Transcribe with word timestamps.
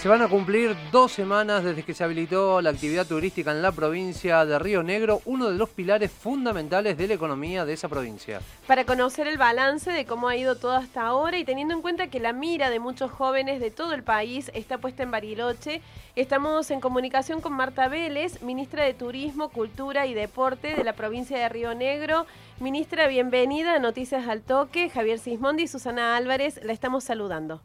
Se 0.00 0.08
van 0.08 0.22
a 0.22 0.28
cumplir 0.28 0.74
dos 0.90 1.12
semanas 1.12 1.62
desde 1.62 1.82
que 1.82 1.92
se 1.92 2.02
habilitó 2.02 2.62
la 2.62 2.70
actividad 2.70 3.06
turística 3.06 3.50
en 3.50 3.60
la 3.60 3.70
provincia 3.70 4.46
de 4.46 4.58
Río 4.58 4.82
Negro, 4.82 5.20
uno 5.26 5.50
de 5.50 5.58
los 5.58 5.68
pilares 5.68 6.10
fundamentales 6.10 6.96
de 6.96 7.06
la 7.06 7.12
economía 7.12 7.66
de 7.66 7.74
esa 7.74 7.86
provincia. 7.86 8.40
Para 8.66 8.86
conocer 8.86 9.26
el 9.28 9.36
balance 9.36 9.90
de 9.90 10.06
cómo 10.06 10.28
ha 10.28 10.36
ido 10.38 10.56
todo 10.56 10.72
hasta 10.72 11.02
ahora 11.02 11.36
y 11.36 11.44
teniendo 11.44 11.74
en 11.74 11.82
cuenta 11.82 12.06
que 12.06 12.18
la 12.18 12.32
mira 12.32 12.70
de 12.70 12.78
muchos 12.78 13.10
jóvenes 13.10 13.60
de 13.60 13.70
todo 13.70 13.92
el 13.92 14.02
país 14.02 14.50
está 14.54 14.78
puesta 14.78 15.02
en 15.02 15.10
Bariloche, 15.10 15.82
estamos 16.16 16.70
en 16.70 16.80
comunicación 16.80 17.42
con 17.42 17.52
Marta 17.52 17.88
Vélez, 17.88 18.40
ministra 18.40 18.84
de 18.84 18.94
Turismo, 18.94 19.50
Cultura 19.50 20.06
y 20.06 20.14
Deporte 20.14 20.76
de 20.76 20.82
la 20.82 20.94
provincia 20.94 21.38
de 21.38 21.46
Río 21.50 21.74
Negro. 21.74 22.24
Ministra, 22.58 23.06
bienvenida 23.06 23.74
a 23.74 23.78
Noticias 23.78 24.26
al 24.28 24.40
Toque. 24.40 24.88
Javier 24.88 25.18
Sismondi 25.18 25.64
y 25.64 25.68
Susana 25.68 26.16
Álvarez 26.16 26.58
la 26.64 26.72
estamos 26.72 27.04
saludando. 27.04 27.60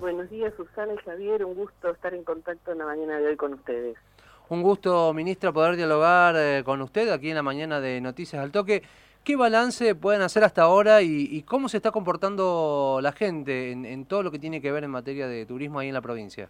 Buenos 0.00 0.30
días, 0.30 0.54
Susana 0.56 0.94
y 0.94 0.96
Javier. 0.98 1.44
Un 1.44 1.56
gusto 1.56 1.90
estar 1.90 2.14
en 2.14 2.22
contacto 2.22 2.70
en 2.70 2.78
la 2.78 2.86
mañana 2.86 3.18
de 3.18 3.26
hoy 3.26 3.36
con 3.36 3.54
ustedes. 3.54 3.96
Un 4.48 4.62
gusto, 4.62 5.12
ministra, 5.12 5.50
poder 5.50 5.74
dialogar 5.74 6.36
eh, 6.38 6.62
con 6.64 6.80
usted 6.82 7.08
aquí 7.10 7.30
en 7.30 7.34
la 7.34 7.42
mañana 7.42 7.80
de 7.80 8.00
Noticias 8.00 8.40
al 8.40 8.52
Toque. 8.52 8.84
¿Qué 9.24 9.34
balance 9.34 9.96
pueden 9.96 10.22
hacer 10.22 10.44
hasta 10.44 10.62
ahora 10.62 11.02
y, 11.02 11.42
cómo 11.42 11.68
se 11.68 11.78
está 11.78 11.90
comportando 11.90 13.00
la 13.02 13.10
gente 13.10 13.72
en, 13.72 14.06
todo 14.06 14.22
lo 14.22 14.30
que 14.30 14.38
tiene 14.38 14.62
que 14.62 14.70
ver 14.70 14.84
en 14.84 14.90
materia 14.90 15.26
de 15.26 15.44
turismo 15.44 15.80
ahí 15.80 15.88
en 15.88 15.94
la 15.94 16.00
provincia? 16.00 16.48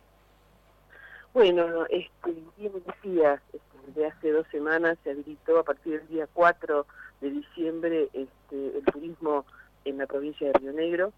Bueno, 1.32 1.86
este, 1.86 2.34
bien 2.58 2.72
decía, 2.86 3.40
este, 3.52 4.00
de 4.00 4.06
hace 4.06 4.30
dos 4.30 4.46
semanas 4.52 4.98
se 5.02 5.10
habilitó 5.10 5.58
a 5.58 5.64
partir 5.64 5.98
del 5.98 6.08
día 6.08 6.28
4 6.34 6.86
de 7.22 7.30
diciembre 7.30 8.08
este, 8.12 8.78
el 8.78 8.84
turismo 8.92 9.46
en 9.86 9.96
la 9.96 10.06
provincia 10.06 10.46
de 10.48 10.52
Río 10.52 10.72
Negro. 10.72 11.12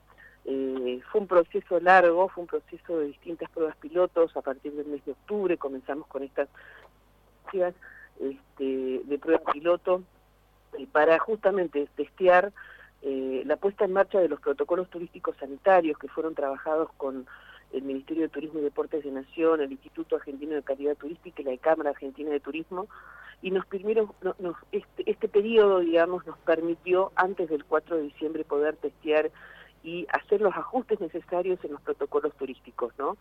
Eh, 0.46 1.00
fue 1.10 1.20
un 1.20 1.26
proceso 1.26 1.80
largo, 1.80 2.28
fue 2.28 2.42
un 2.42 2.48
proceso 2.48 2.98
de 2.98 3.06
distintas 3.08 3.50
pruebas 3.50 3.76
pilotos 3.76 4.36
a 4.36 4.40
partir 4.40 4.72
del 4.72 4.86
mes 4.86 5.04
de 5.04 5.12
octubre, 5.12 5.56
comenzamos 5.58 6.06
con 6.06 6.22
estas 6.22 6.48
este, 8.20 9.02
de 9.04 9.18
pruebas 9.18 9.42
piloto 9.52 10.02
para 10.92 11.18
justamente 11.18 11.88
testear 11.96 12.52
eh, 13.02 13.42
la 13.46 13.56
puesta 13.56 13.84
en 13.84 13.92
marcha 13.92 14.20
de 14.20 14.28
los 14.28 14.40
protocolos 14.40 14.88
turísticos 14.90 15.36
sanitarios 15.38 15.98
que 15.98 16.08
fueron 16.08 16.34
trabajados 16.34 16.90
con 16.96 17.26
el 17.72 17.82
Ministerio 17.82 18.24
de 18.24 18.28
Turismo 18.28 18.60
y 18.60 18.62
Deportes 18.62 19.04
de 19.04 19.10
Nación, 19.10 19.60
el 19.60 19.72
Instituto 19.72 20.16
Argentino 20.16 20.54
de 20.54 20.62
Calidad 20.62 20.96
Turística 20.96 21.42
y 21.42 21.44
la 21.44 21.56
Cámara 21.56 21.90
Argentina 21.90 22.30
de 22.30 22.40
Turismo, 22.40 22.88
y 23.42 23.50
nos 23.50 23.64
permitieron, 23.66 24.12
este, 24.72 25.10
este 25.10 25.28
periodo, 25.28 25.80
digamos, 25.80 26.26
nos 26.26 26.36
permitió 26.38 27.12
antes 27.14 27.48
del 27.48 27.64
4 27.64 27.96
de 27.96 28.02
diciembre 28.02 28.44
poder 28.44 28.76
testear 28.76 29.30
y 29.82 30.06
hacer 30.10 30.40
los 30.40 30.54
ajustes 30.54 31.00
necesarios 31.00 31.58
en 31.64 31.72
los 31.72 31.80
protocolos 31.80 32.34
turísticos, 32.34 32.92
¿no? 32.98 33.16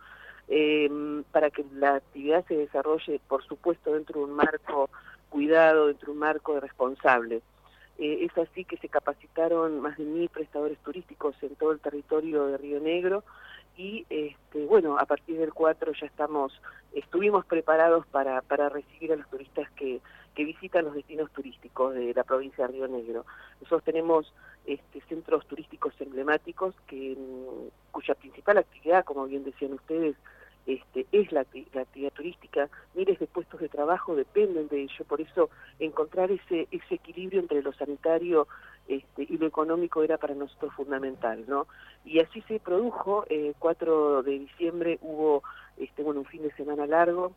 Em, 0.48 1.24
para 1.32 1.50
que 1.52 1.64
la 1.74 1.96
actividad 1.96 2.46
se 2.48 2.58
desarrolle, 2.58 3.22
por 3.28 3.44
supuesto, 3.44 3.94
dentro 3.94 4.20
de 4.20 4.26
un 4.26 4.34
marco 4.34 4.90
cuidado, 5.30 5.88
dentro 5.88 6.08
de 6.08 6.12
un 6.14 6.20
marco 6.20 6.60
responsable. 6.60 7.42
Eh, 8.00 8.26
es 8.26 8.38
así 8.38 8.64
que 8.66 8.78
se 8.78 8.90
capacitaron 8.90 9.80
más 9.80 9.98
de 9.98 10.06
mil 10.06 10.30
prestadores 10.30 10.78
turísticos 10.80 11.36
en 11.44 11.56
todo 11.56 11.72
el 11.72 11.80
territorio 11.80 12.48
de 12.48 12.58
Río 12.58 12.80
Negro 12.80 13.24
y 13.78 14.06
este, 14.10 14.66
bueno, 14.66 14.98
a 14.98 15.06
partir 15.06 15.38
del 15.38 15.54
4 15.54 15.94
ya 15.94 16.06
estamos, 16.08 16.60
estuvimos 16.94 17.46
preparados 17.46 18.06
para, 18.08 18.42
para 18.42 18.70
recibir 18.70 19.14
a 19.14 19.16
los 19.18 19.30
turistas 19.30 19.70
que, 19.72 20.02
que 20.36 20.46
visitan 20.46 20.86
los 20.86 20.94
destinos 20.94 21.32
turísticos 21.32 21.94
de 21.94 22.14
la 22.14 22.24
provincia 22.24 22.66
de 22.66 22.74
Río 22.74 22.88
Negro. 22.88 23.26
Nosotros 23.62 23.84
tenemos 23.84 24.34
este, 24.70 25.02
centros 25.09 25.48
turísticos 25.48 25.94
emblemáticos 26.00 26.75
que, 26.88 27.16
mm, 27.17 27.92
cuya 27.92 28.14
principal 28.14 28.59
actividad, 28.59 29.03
como 29.03 29.25
bien 29.25 29.44
decían 29.44 29.73
ustedes, 29.73 30.16
este, 30.67 31.08
es 31.12 31.31
la, 31.31 31.42
actividad 31.42 32.14
turística, 32.14 32.70
miles 32.94 33.17
de 33.17 33.25
puestos 33.25 33.59
de 33.59 33.70
trabajo 33.70 34.16
dependen 34.16 34.67
de 34.67 34.84
ello, 34.84 35.06
por 35.08 35.22
eso 35.22 35.50
encontrar 35.80 36.30
ese, 36.30 36.67
ese 36.70 36.95
equilibrio 36.95 37.40
entre 37.40 37.64
lo 37.64 37.73
sanitario 37.73 38.47
este, 38.88 39.24
y 39.24 39.38
lo 39.40 39.47
económico 39.47 40.03
era 40.03 40.19
para 40.19 40.35
nosotros 40.35 40.72
fundamental, 40.75 41.46
¿no? 41.47 41.66
Y 42.06 42.19
así 42.19 42.41
se 42.41 42.59
produjo, 42.59 43.25
eh, 43.30 43.53
4 43.57 44.22
de 44.22 44.38
diciembre 44.38 45.00
hubo 45.01 45.41
este, 45.78 46.03
bueno, 46.03 46.19
un 46.19 46.28
fin 46.28 46.44
de 46.44 46.51
semana 46.53 46.86
largo, 46.86 47.34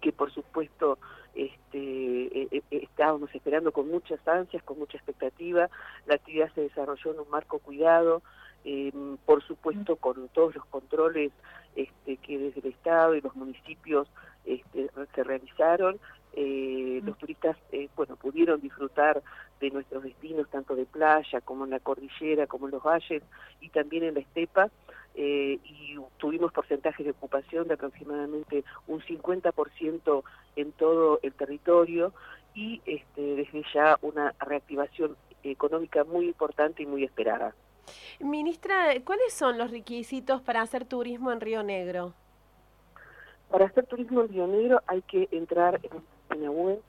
que 0.00 0.12
por 0.12 0.32
supuesto 0.32 0.98
este, 1.34 1.78
e, 1.78 2.48
e, 2.50 2.62
estábamos 2.70 3.34
esperando 3.34 3.72
con 3.72 3.88
muchas 3.88 4.26
ansias, 4.26 4.62
con 4.62 4.78
mucha 4.78 4.96
expectativa, 4.96 5.68
la 6.06 6.14
actividad 6.14 6.52
se 6.54 6.62
desarrolló 6.62 7.12
en 7.12 7.20
un 7.20 7.30
marco 7.30 7.58
cuidado, 7.58 8.22
em, 8.64 9.16
por 9.26 9.42
supuesto 9.42 9.96
con 9.96 10.28
todos 10.28 10.54
los 10.54 10.64
controles 10.66 11.32
este, 11.76 12.16
que 12.18 12.38
desde 12.38 12.60
el 12.60 12.66
Estado 12.66 13.14
y 13.14 13.20
los 13.20 13.34
municipios 13.34 14.08
este, 14.44 14.90
se 15.14 15.24
realizaron, 15.24 15.98
eh, 16.36 17.00
los 17.04 17.16
turistas 17.16 17.56
eh, 17.70 17.88
bueno 17.94 18.16
pudieron 18.16 18.60
disfrutar 18.60 19.22
de 19.60 19.70
nuestros 19.70 20.02
destinos 20.02 20.48
tanto 20.50 20.74
de 20.74 20.84
playa 20.84 21.40
como 21.40 21.64
en 21.64 21.70
la 21.70 21.78
cordillera 21.78 22.48
como 22.48 22.66
en 22.66 22.72
los 22.72 22.82
valles 22.82 23.22
y 23.60 23.68
también 23.68 24.02
en 24.02 24.14
la 24.14 24.20
estepa 24.20 24.68
eh, 25.14 25.58
y 25.64 25.96
tuvimos 26.18 26.52
porcentajes 26.52 27.04
de 27.04 27.12
ocupación 27.12 27.68
de 27.68 27.74
aproximadamente 27.74 28.64
un 28.88 29.00
50% 29.00 30.22
en 30.56 30.72
todo 30.72 31.20
el 31.22 31.32
territorio 31.34 32.12
y 32.54 32.82
este, 32.86 33.22
desde 33.36 33.62
ya 33.72 33.98
una 34.02 34.34
reactivación 34.40 35.16
económica 35.42 36.04
muy 36.04 36.26
importante 36.26 36.82
y 36.82 36.86
muy 36.86 37.04
esperada. 37.04 37.54
Ministra, 38.20 38.94
¿cuáles 39.04 39.32
son 39.32 39.58
los 39.58 39.70
requisitos 39.70 40.40
para 40.40 40.62
hacer 40.62 40.84
turismo 40.84 41.30
en 41.32 41.40
Río 41.40 41.62
Negro? 41.62 42.14
Para 43.50 43.66
hacer 43.66 43.86
turismo 43.86 44.22
en 44.22 44.28
Río 44.28 44.46
Negro 44.46 44.80
hay 44.86 45.02
que 45.02 45.28
entrar 45.30 45.80
en 45.82 46.02
página 46.28 46.50
web 46.50 46.80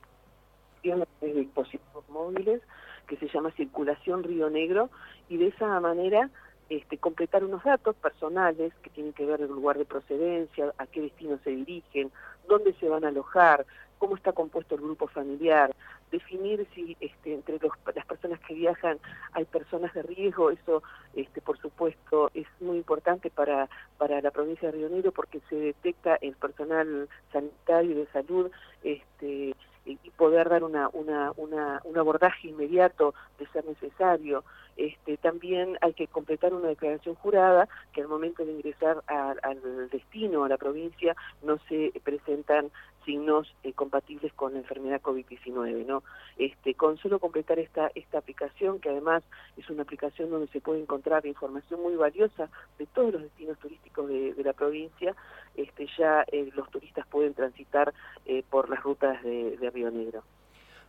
de 1.20 1.32
dispositivos 1.32 2.08
móviles 2.08 2.62
que 3.08 3.16
se 3.16 3.28
llama 3.28 3.50
Circulación 3.52 4.22
Río 4.22 4.50
Negro 4.50 4.90
y 5.28 5.36
de 5.36 5.48
esa 5.48 5.80
manera 5.80 6.30
este, 6.68 6.98
completar 6.98 7.44
unos 7.44 7.62
datos 7.64 7.94
personales 7.96 8.72
que 8.82 8.90
tienen 8.90 9.12
que 9.12 9.26
ver 9.26 9.40
el 9.40 9.48
lugar 9.48 9.78
de 9.78 9.84
procedencia, 9.84 10.72
a 10.78 10.86
qué 10.86 11.00
destino 11.00 11.38
se 11.44 11.50
dirigen, 11.50 12.10
dónde 12.48 12.72
se 12.74 12.88
van 12.88 13.04
a 13.04 13.08
alojar, 13.08 13.66
cómo 13.98 14.16
está 14.16 14.32
compuesto 14.32 14.74
el 14.74 14.82
grupo 14.82 15.06
familiar, 15.06 15.74
definir 16.10 16.66
si 16.74 16.96
este, 17.00 17.34
entre 17.34 17.58
las 17.94 18.06
personas 18.06 18.40
que 18.40 18.54
viajan 18.54 18.98
hay 19.32 19.44
personas 19.44 19.92
de 19.94 20.02
riesgo, 20.02 20.50
eso 20.50 20.82
este, 21.14 21.40
por 21.40 21.58
supuesto 21.58 22.30
es 22.34 22.46
muy 22.60 22.76
importante 22.76 23.30
para, 23.30 23.68
para 23.98 24.20
la 24.20 24.30
provincia 24.30 24.70
de 24.70 24.78
Río 24.78 24.88
Negro 24.88 25.12
porque 25.12 25.40
se 25.48 25.56
detecta 25.56 26.16
el 26.16 26.34
personal 26.36 27.08
sanitario 27.32 27.92
y 27.92 27.94
de 27.94 28.06
salud 28.08 28.50
este, 28.82 29.54
y 29.86 30.10
poder 30.10 30.48
dar 30.48 30.64
una, 30.64 30.90
una, 30.92 31.32
una, 31.36 31.80
un 31.84 31.96
abordaje 31.96 32.48
inmediato 32.48 33.14
de 33.38 33.46
ser 33.48 33.64
necesario. 33.64 34.44
Este, 34.76 35.16
también 35.16 35.78
hay 35.80 35.94
que 35.94 36.06
completar 36.06 36.52
una 36.52 36.68
declaración 36.68 37.14
jurada 37.14 37.68
que 37.92 38.02
al 38.02 38.08
momento 38.08 38.44
de 38.44 38.52
ingresar 38.52 39.02
al 39.06 39.88
destino, 39.90 40.44
a 40.44 40.48
la 40.48 40.58
provincia, 40.58 41.16
no 41.42 41.58
se 41.68 41.92
presentan 42.04 42.70
signos 43.06 43.54
eh, 43.62 43.72
compatibles 43.72 44.32
con 44.34 44.52
la 44.52 44.58
enfermedad 44.58 45.00
COVID-19. 45.00 45.86
¿no? 45.86 46.02
Este, 46.36 46.74
con 46.74 46.98
solo 46.98 47.18
completar 47.18 47.58
esta, 47.58 47.90
esta 47.94 48.18
aplicación, 48.18 48.80
que 48.80 48.90
además 48.90 49.22
es 49.56 49.70
una 49.70 49.84
aplicación 49.84 50.28
donde 50.28 50.48
se 50.48 50.60
puede 50.60 50.82
encontrar 50.82 51.24
información 51.24 51.80
muy 51.80 51.96
valiosa 51.96 52.50
de 52.78 52.86
todos 52.86 53.14
los 53.14 53.22
destinos 53.22 53.58
turísticos 53.58 54.08
de, 54.08 54.34
la 54.44 54.52
provincia, 54.52 55.14
este, 55.56 55.88
ya 55.96 56.24
eh, 56.30 56.50
los 56.54 56.68
turistas 56.70 57.06
pueden 57.06 57.32
transitar 57.32 57.94
eh, 58.26 58.44
por 58.50 58.68
las 58.68 58.82
rutas 58.82 59.22
de, 59.22 59.70
Río 59.72 59.90
Negro. 59.90 60.22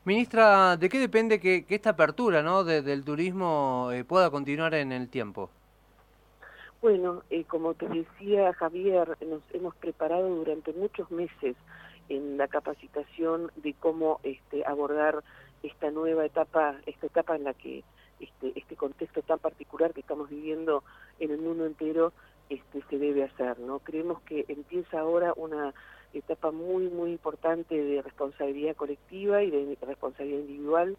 Ministra, 0.06 0.78
¿de 0.78 0.90
qué 0.90 1.00
depende 1.00 1.40
que, 1.40 1.66
esta 1.70 1.92
apertura 1.92 2.42
¿no? 2.42 2.64
del 2.64 3.04
turismo 3.04 3.90
pueda 4.08 4.30
continuar 4.30 4.74
en 4.76 4.92
el 4.92 5.10
tiempo? 5.10 5.50
Bueno, 6.82 7.24
como 7.48 7.74
te 7.74 7.88
decía 7.90 8.54
Javier, 8.54 9.18
nos 9.28 9.42
hemos 9.52 9.76
preparado 9.76 10.30
durante 10.30 10.74
muchos 10.74 11.10
meses 11.10 11.56
en 12.10 12.38
la 12.38 12.48
capacitación 12.48 13.52
de 13.56 13.74
cómo 13.74 14.20
este, 14.24 14.66
abordar 14.66 15.24
esta 15.64 15.92
nueva 15.92 16.26
etapa, 16.26 16.76
esta 16.86 17.08
etapa 17.08 17.36
en 17.36 17.44
la 17.44 17.54
que 17.54 17.84
este, 18.20 18.54
este 18.56 18.76
contexto 18.76 19.22
tan 19.22 19.40
particular 19.40 19.94
que 19.94 20.02
estamos 20.02 20.30
viviendo 20.30 20.84
en 21.20 21.32
el 21.32 21.40
mundo 21.40 21.66
entero 21.66 22.14
este, 22.50 22.82
se 22.90 22.98
debe 22.98 23.24
hacer. 23.24 23.60
¿no? 23.60 23.80
Creemos 23.80 24.22
que 24.22 24.46
empieza 24.48 25.00
ahora 25.00 25.34
una 25.36 25.74
etapa 26.14 26.52
muy, 26.52 26.88
muy 26.90 27.12
importante 27.12 27.76
de 27.76 28.02
responsabilidad 28.02 28.76
colectiva 28.76 29.44
y 29.44 29.52
de 29.52 29.78
responsabilidad 29.82 30.40
individual, 30.40 30.98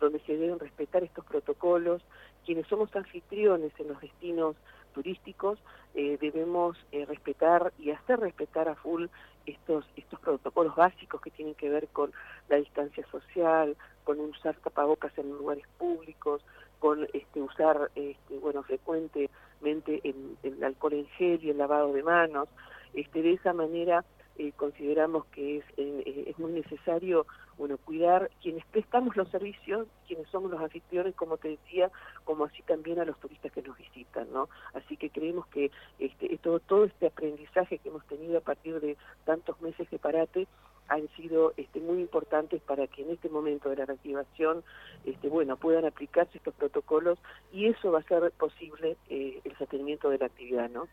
donde 0.00 0.20
se 0.20 0.36
deben 0.36 0.58
respetar 0.58 1.04
estos 1.04 1.24
protocolos. 1.24 2.02
Quienes 2.44 2.66
somos 2.66 2.94
anfitriones 2.94 3.72
en 3.78 3.88
los 3.88 4.00
destinos 4.00 4.56
turísticos 4.96 5.58
eh, 5.94 6.16
debemos 6.18 6.78
eh, 6.90 7.04
respetar 7.04 7.74
y 7.78 7.90
hacer 7.90 8.18
respetar 8.18 8.66
a 8.66 8.74
full 8.76 9.04
estos, 9.44 9.84
estos 9.94 10.18
protocolos 10.20 10.74
básicos 10.74 11.20
que 11.20 11.30
tienen 11.30 11.54
que 11.54 11.68
ver 11.68 11.88
con 11.88 12.12
la 12.48 12.56
distancia 12.56 13.06
social, 13.10 13.76
con 14.04 14.18
usar 14.20 14.56
tapabocas 14.56 15.12
en 15.18 15.28
lugares 15.28 15.66
públicos, 15.76 16.42
con 16.78 17.06
este, 17.12 17.42
usar 17.42 17.90
este, 17.94 18.38
bueno 18.38 18.62
frecuentemente 18.62 20.00
el, 20.02 20.64
alcohol 20.64 20.94
en 20.94 21.06
gel 21.18 21.44
y 21.44 21.50
el 21.50 21.58
lavado 21.58 21.92
de 21.92 22.02
manos. 22.02 22.48
Este, 22.94 23.20
de 23.20 23.34
esa 23.34 23.52
manera 23.52 24.02
eh, 24.38 24.52
consideramos 24.56 25.26
que 25.26 25.58
es, 25.58 25.64
eh, 25.76 26.24
es 26.26 26.38
muy 26.38 26.52
necesario 26.52 27.26
bueno, 27.58 27.78
cuidar 27.78 28.30
quienes 28.42 28.64
prestamos 28.66 29.16
los 29.16 29.28
servicios, 29.30 29.88
quienes 30.06 30.28
somos 30.28 30.50
los 30.50 30.60
anfitriones, 30.60 31.14
como 31.14 31.36
te 31.38 31.48
decía, 31.48 31.90
como 32.24 32.44
así 32.44 32.62
también 32.62 33.00
a 33.00 33.04
los 33.04 33.18
turistas 33.18 33.52
que 33.52 33.62
nos 33.62 33.76
visitan, 33.78 34.30
¿no? 34.32 34.48
Así 34.74 34.96
que 34.96 35.10
creemos 35.10 35.46
que 35.48 35.70
este, 35.98 36.36
todo, 36.38 36.60
todo 36.60 36.84
este 36.84 37.06
aprendizaje 37.06 37.78
que 37.78 37.88
hemos 37.88 38.06
tenido 38.06 38.38
a 38.38 38.42
partir 38.42 38.80
de 38.80 38.96
tantos 39.24 39.60
meses 39.60 39.88
de 39.90 39.98
parate 39.98 40.46
han 40.88 41.08
sido 41.16 41.52
este, 41.56 41.80
muy 41.80 42.00
importantes 42.00 42.62
para 42.62 42.86
que 42.86 43.02
en 43.02 43.10
este 43.10 43.28
momento 43.28 43.68
de 43.70 43.76
la 43.76 43.86
reactivación 43.86 44.62
este, 45.04 45.28
bueno, 45.28 45.56
puedan 45.56 45.84
aplicarse 45.84 46.38
estos 46.38 46.54
protocolos 46.54 47.18
y 47.52 47.66
eso 47.66 47.90
va 47.90 48.00
a 48.00 48.02
ser 48.02 48.30
posible 48.32 48.96
eh, 49.08 49.40
el 49.44 49.56
sostenimiento 49.56 50.10
de 50.10 50.18
la 50.18 50.26
actividad, 50.26 50.70
¿no? 50.70 50.88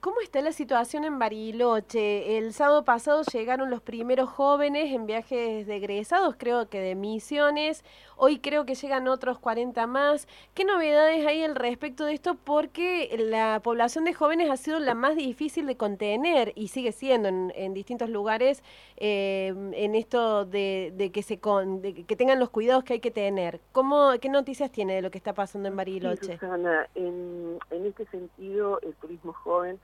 ¿Cómo 0.00 0.20
está 0.20 0.42
la 0.42 0.52
situación 0.52 1.04
en 1.04 1.18
Bariloche? 1.18 2.36
El 2.36 2.52
sábado 2.52 2.84
pasado 2.84 3.22
llegaron 3.32 3.70
los 3.70 3.80
primeros 3.80 4.28
jóvenes 4.28 4.92
en 4.92 5.06
viajes 5.06 5.66
de 5.66 5.76
egresados, 5.76 6.36
creo 6.36 6.68
que 6.68 6.78
de 6.78 6.94
misiones. 6.94 7.82
Hoy 8.16 8.38
creo 8.38 8.66
que 8.66 8.74
llegan 8.74 9.08
otros 9.08 9.38
40 9.38 9.86
más. 9.86 10.28
¿Qué 10.52 10.64
novedades 10.64 11.26
hay 11.26 11.42
al 11.42 11.54
respecto 11.54 12.04
de 12.04 12.12
esto? 12.12 12.34
Porque 12.34 13.16
la 13.18 13.60
población 13.62 14.04
de 14.04 14.12
jóvenes 14.12 14.50
ha 14.50 14.58
sido 14.58 14.78
la 14.78 14.94
más 14.94 15.16
difícil 15.16 15.66
de 15.66 15.76
contener 15.76 16.52
y 16.54 16.68
sigue 16.68 16.92
siendo 16.92 17.28
en, 17.28 17.72
distintos 17.72 18.10
lugares 18.10 18.62
eh, 18.98 19.54
en 19.72 19.94
esto 19.94 20.44
de, 20.44 21.10
que 21.14 21.22
se 21.22 21.38
que 21.38 22.16
tengan 22.16 22.38
los 22.38 22.50
cuidados 22.50 22.84
que 22.84 22.94
hay 22.94 23.00
que 23.00 23.10
tener. 23.10 23.60
¿Cómo, 23.72 24.10
¿Qué 24.20 24.28
noticias 24.28 24.70
tiene 24.70 24.96
de 24.96 25.02
lo 25.02 25.10
que 25.10 25.18
está 25.18 25.32
pasando 25.32 25.68
en 25.68 25.76
Bariloche? 25.76 26.34
Susana, 26.34 26.88
en, 26.94 27.58
en 27.70 27.86
este 27.86 28.04
sentido, 28.06 28.80
el 28.82 28.94
turismo 28.96 29.32
joven 29.32 29.77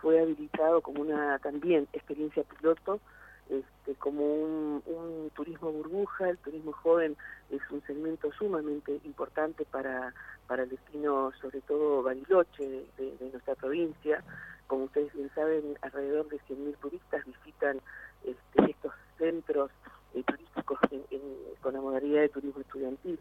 fue 0.00 0.20
habilitado 0.20 0.80
como 0.80 1.02
una 1.02 1.38
también 1.38 1.88
experiencia 1.92 2.42
piloto, 2.44 3.00
este, 3.48 3.94
como 3.98 4.22
un, 4.24 4.82
turismo 5.34 5.70
burbuja, 5.70 6.30
el 6.30 6.38
turismo 6.38 6.72
joven 6.72 7.16
es 7.50 7.60
un 7.70 7.82
segmento 7.82 8.32
sumamente 8.32 9.00
importante 9.04 9.66
para, 9.66 10.14
para 10.46 10.62
el 10.62 10.70
destino, 10.70 11.30
sobre 11.40 11.60
todo 11.60 12.02
Bariloche, 12.02 12.86
de, 12.96 13.28
nuestra 13.30 13.54
provincia. 13.54 14.24
Como 14.66 14.84
ustedes 14.84 15.12
bien 15.12 15.30
saben, 15.34 15.78
alrededor 15.82 16.28
de 16.28 16.38
100.000 16.38 16.76
turistas 16.78 17.24
visitan 17.26 17.80
este, 18.24 18.70
estos 18.70 18.92
centros 19.18 19.70
eh, 20.16 20.24
turísticos 20.24 20.78
con 21.60 21.74
la 21.74 21.80
modalidad 21.80 22.22
de 22.22 22.28
turismo 22.28 22.60
estudiantil. 22.60 23.18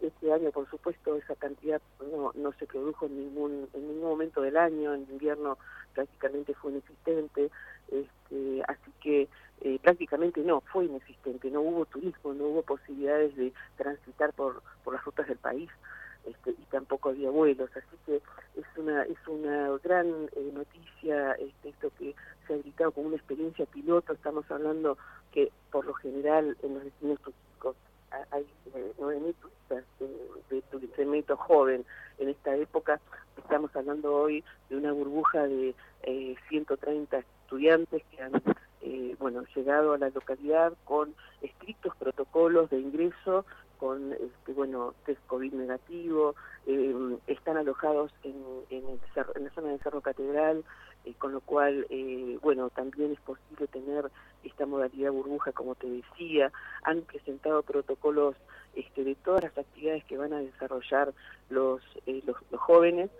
Este 0.00 0.32
año, 0.32 0.50
por 0.50 0.68
supuesto, 0.70 1.16
esa 1.16 1.34
cantidad 1.34 1.80
no, 2.12 2.32
no 2.34 2.52
se 2.52 2.66
produjo 2.66 3.06
en 3.06 3.16
ningún, 3.16 3.68
en 3.72 3.88
ningún 3.88 4.08
momento 4.10 4.42
del 4.42 4.56
año, 4.56 4.94
en 4.94 5.06
invierno 5.10 5.58
prácticamente 5.94 6.54
fue 6.54 6.72
inexistente, 6.72 7.50
este, 7.90 8.62
así 8.68 8.92
que 9.00 9.28
eh, 9.62 9.78
prácticamente 9.82 10.42
no, 10.42 10.60
fue 10.60 10.84
inexistente, 10.84 11.50
no 11.50 11.62
hubo 11.62 11.86
turismo, 11.86 12.34
no 12.34 12.44
hubo 12.44 12.62
posibilidades 12.62 13.34
de 13.36 13.52
transitar 13.76 14.32
por, 14.34 14.62
por 14.84 14.94
las 14.94 15.04
rutas 15.04 15.26
del 15.26 15.38
país. 15.38 15.70
Este, 16.26 16.50
y 16.50 16.64
tampoco 16.70 17.10
había 17.10 17.30
vuelos, 17.30 17.70
así 17.76 17.96
que 18.04 18.16
es 18.16 18.66
una 18.76 19.04
es 19.04 19.18
una 19.28 19.70
gran 19.82 20.08
eh, 20.34 20.50
noticia 20.52 21.32
este, 21.34 21.68
esto 21.68 21.90
que 21.98 22.14
se 22.46 22.54
ha 22.54 22.58
gritado 22.58 22.90
como 22.90 23.08
una 23.08 23.16
experiencia 23.16 23.64
piloto, 23.66 24.12
estamos 24.12 24.50
hablando 24.50 24.98
que 25.30 25.52
por 25.70 25.84
lo 25.84 25.94
general 25.94 26.56
en 26.62 26.74
los 26.74 26.84
destinos 26.84 27.20
turísticos 27.20 27.76
hay 28.30 28.46
eh, 28.74 28.92
9.000 28.98 29.34
turistas 29.34 29.84
de, 30.00 30.78
de, 30.80 30.96
segmento 30.96 31.36
joven 31.36 31.84
en 32.18 32.28
esta 32.28 32.56
época, 32.56 33.00
estamos 33.36 33.74
hablando 33.76 34.14
hoy 34.14 34.42
de 34.68 34.76
una 34.76 34.92
burbuja 34.92 35.46
de 35.46 35.74
eh, 36.02 36.34
130 36.48 37.18
estudiantes 37.18 38.02
que 38.10 38.22
han 38.22 38.42
eh, 38.82 39.14
bueno 39.18 39.44
llegado 39.54 39.92
a 39.92 39.98
la 39.98 40.10
localidad 40.10 40.72
con 40.84 41.14
estrictos 41.42 41.94
protocolos 41.96 42.70
de 42.70 42.80
ingreso 42.80 43.44
con 43.78 44.12
este, 44.12 44.52
bueno 44.52 44.94
test 45.04 45.20
covid 45.26 45.52
negativo 45.52 46.34
eh, 46.66 46.94
están 47.26 47.56
alojados 47.56 48.12
en, 48.22 48.34
en, 48.70 48.84
en, 48.88 49.44
la 49.44 49.50
zona 49.50 49.68
del 49.70 49.80
cerro 49.80 50.00
catedral 50.00 50.64
eh, 51.04 51.14
con 51.18 51.32
lo 51.32 51.40
cual 51.40 51.86
eh, 51.90 52.38
bueno 52.42 52.70
también 52.70 53.12
es 53.12 53.20
posible 53.20 53.66
tener 53.68 54.10
esta 54.44 54.66
modalidad 54.66 55.12
burbuja 55.12 55.52
como 55.52 55.74
te 55.74 55.88
decía 55.88 56.52
han 56.82 57.02
presentado 57.02 57.62
protocolos 57.62 58.36
este, 58.74 59.04
de 59.04 59.14
todas 59.14 59.44
las 59.44 59.56
actividades 59.56 60.04
que 60.04 60.18
van 60.18 60.32
a 60.32 60.40
desarrollar 60.40 61.12
los, 61.50 61.82
los, 62.06 62.36
los 62.50 62.60
jóvenes 62.60 63.10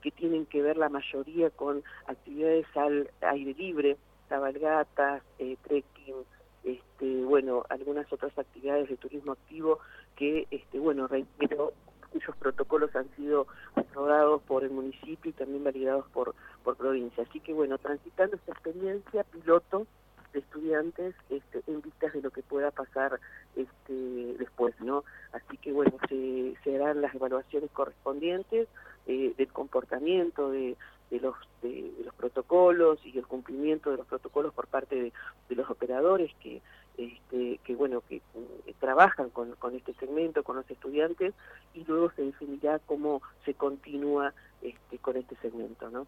que 0.00 0.10
tienen 0.12 0.46
que 0.46 0.62
ver 0.62 0.76
la 0.76 0.88
mayoría 0.88 1.50
con 1.50 1.82
actividades 2.06 2.66
al 2.76 3.10
aire 3.20 3.52
libre 3.54 3.96
cabalgatas 4.28 5.22
trekking 5.64 6.24
este, 6.64 7.24
bueno, 7.24 7.64
algunas 7.68 8.10
otras 8.12 8.36
actividades 8.38 8.88
de 8.88 8.96
turismo 8.96 9.32
activo 9.32 9.80
que, 10.16 10.46
este, 10.50 10.78
bueno, 10.78 11.06
reitero, 11.06 11.72
cuyos 12.12 12.36
protocolos 12.36 12.94
han 12.94 13.08
sido 13.16 13.46
aprobados 13.74 14.42
por 14.42 14.64
el 14.64 14.70
municipio 14.70 15.30
y 15.30 15.32
también 15.32 15.64
validados 15.64 16.06
por, 16.12 16.34
por 16.62 16.76
provincia. 16.76 17.24
Así 17.28 17.40
que, 17.40 17.52
bueno, 17.52 17.78
transitando 17.78 18.36
esta 18.36 18.52
experiencia 18.52 19.24
piloto 19.24 19.86
de 20.32 20.40
estudiantes 20.40 21.14
este, 21.30 21.62
en 21.66 21.82
vistas 21.82 22.12
de 22.12 22.22
lo 22.22 22.30
que 22.30 22.42
pueda 22.42 22.70
pasar 22.70 23.20
este, 23.56 24.34
después, 24.38 24.74
¿no? 24.80 25.04
Así 25.32 25.56
que, 25.58 25.72
bueno, 25.72 25.92
se, 26.08 26.54
se 26.64 26.76
harán 26.76 27.00
las 27.02 27.14
evaluaciones 27.14 27.70
correspondientes 27.70 28.68
eh, 29.06 29.34
del 29.36 29.48
comportamiento 29.48 30.50
de, 30.50 30.76
de 31.12 31.20
los, 31.20 31.36
de, 31.60 31.92
los 32.04 32.14
protocolos 32.14 32.98
y 33.04 33.18
el 33.18 33.26
cumplimiento 33.26 33.90
de 33.90 33.98
los 33.98 34.06
protocolos 34.06 34.54
por 34.54 34.66
parte 34.66 35.12
de, 35.48 35.54
los 35.54 35.68
operadores 35.68 36.32
que, 36.40 36.62
este, 36.96 37.58
que 37.64 37.74
bueno, 37.74 38.02
que 38.08 38.16
eh, 38.16 38.74
trabajan 38.80 39.30
con, 39.30 39.52
con 39.56 39.74
este 39.74 39.94
segmento, 39.94 40.42
con 40.42 40.56
los 40.56 40.70
estudiantes, 40.70 41.34
y 41.74 41.84
luego 41.84 42.10
se 42.12 42.22
definirá 42.22 42.78
cómo 42.80 43.22
se 43.44 43.54
continúa 43.54 44.32
este, 44.60 44.98
con 44.98 45.16
este 45.16 45.36
segmento, 45.36 45.90
¿no? 45.90 46.06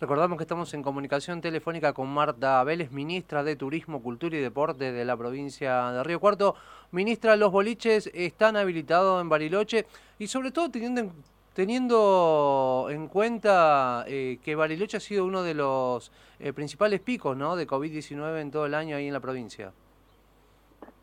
Recordamos 0.00 0.38
que 0.38 0.44
estamos 0.44 0.72
en 0.72 0.82
comunicación 0.82 1.42
telefónica 1.42 1.92
con 1.92 2.08
Marta 2.08 2.64
Vélez, 2.64 2.90
ministra 2.90 3.44
de 3.44 3.54
Turismo, 3.54 4.02
Cultura 4.02 4.34
y 4.34 4.40
Deporte 4.40 4.92
de 4.92 5.04
la 5.04 5.14
provincia 5.14 5.92
de 5.92 6.02
Río 6.02 6.18
Cuarto. 6.18 6.54
Ministra, 6.90 7.36
los 7.36 7.52
boliches 7.52 8.10
están 8.14 8.56
habilitados 8.56 9.20
en 9.20 9.28
Bariloche 9.28 9.84
y 10.18 10.26
sobre 10.26 10.52
todo 10.52 10.70
teniendo 10.70 11.02
en 11.02 11.12
teniendo 11.54 12.88
en 12.90 13.08
cuenta 13.08 14.04
eh, 14.06 14.38
que 14.42 14.54
Bariloche 14.54 14.96
ha 14.96 15.00
sido 15.00 15.24
uno 15.24 15.42
de 15.42 15.54
los 15.54 16.10
eh, 16.38 16.52
principales 16.52 17.00
picos 17.00 17.36
¿no? 17.36 17.56
de 17.56 17.66
COVID-19 17.66 18.40
en 18.40 18.50
todo 18.50 18.66
el 18.66 18.74
año 18.74 18.96
ahí 18.96 19.08
en 19.08 19.12
la 19.12 19.20
provincia. 19.20 19.72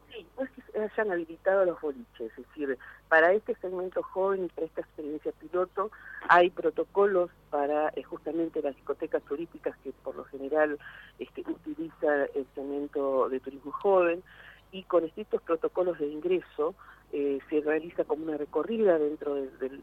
Sí, 0.09 0.25
no 0.35 0.43
es 0.43 0.51
que 0.51 0.61
se 0.61 0.66
hayan 0.81 1.11
habilitado 1.11 1.65
los 1.65 1.79
boliches, 1.79 2.31
es 2.31 2.35
decir, 2.35 2.77
para 3.09 3.33
este 3.33 3.55
segmento 3.55 4.03
joven 4.03 4.45
y 4.45 4.47
para 4.49 4.67
esta 4.67 4.81
experiencia 4.81 5.31
piloto 5.33 5.91
hay 6.27 6.49
protocolos 6.49 7.31
para 7.49 7.89
eh, 7.95 8.03
justamente 8.03 8.61
las 8.61 8.75
discotecas 8.75 9.23
turísticas 9.23 9.77
que 9.83 9.91
por 10.03 10.15
lo 10.15 10.25
general 10.25 10.77
este, 11.19 11.41
utiliza 11.41 12.25
el 12.35 12.45
segmento 12.53 13.29
de 13.29 13.39
turismo 13.39 13.71
joven 13.71 14.23
y 14.71 14.83
con 14.83 15.05
estos 15.15 15.41
protocolos 15.41 15.97
de 15.99 16.07
ingreso 16.07 16.75
eh, 17.13 17.39
se 17.49 17.61
realiza 17.61 18.03
como 18.03 18.23
una 18.23 18.37
recorrida 18.37 18.99
dentro 18.99 19.35
del, 19.35 19.81